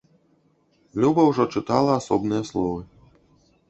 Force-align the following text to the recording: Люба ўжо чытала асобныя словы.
Люба 1.03 1.21
ўжо 1.29 1.43
чытала 1.59 1.91
асобныя 2.01 2.43
словы. 2.53 2.81